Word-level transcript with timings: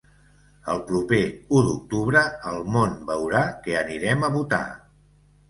El 0.75 0.79
proper 0.85 1.19
u 1.57 1.61
d’octubre 1.67 2.23
el 2.53 2.57
món 2.77 2.97
veurà 3.11 3.45
que 3.69 3.79
anirem 3.83 4.27
a 4.27 4.33
votar. 4.41 4.65